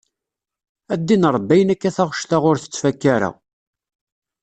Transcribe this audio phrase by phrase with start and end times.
[0.93, 3.29] A ddin Ṛebbi ayen akka taɣect-a ur tettfakka ara.